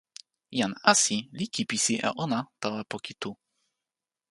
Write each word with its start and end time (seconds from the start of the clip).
jan 0.57 0.73
Asi 0.91 1.17
li 1.37 1.45
kipisi 1.53 1.95
e 2.07 2.09
ona 2.23 2.39
tawa 2.61 2.81
poki 2.91 3.13
tu. 3.21 3.31